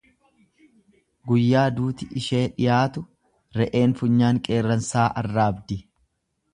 Guyyaa 1.31 1.65
duuti 1.75 2.09
ishee 2.23 2.41
dhiyaatu, 2.57 3.05
re'een 3.61 3.97
funyaan 4.03 4.45
qeerransaa 4.49 5.09
arraabdi. 5.25 5.83